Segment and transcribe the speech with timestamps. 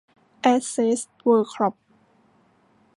[0.41, 1.73] แอสเสท เวิรด์ คอร์ป